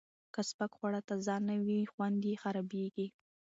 [0.33, 3.07] که سپک خواړه تازه نه وي، خوند یې خرابېږي.